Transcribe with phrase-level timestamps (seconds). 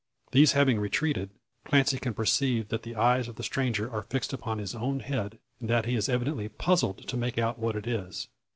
[0.31, 1.29] These having retreated,
[1.63, 5.37] Clancy can perceive that the eyes of the stranger are fixed upon his own head,
[5.59, 8.27] and that he is evidently puzzled to make out what it is.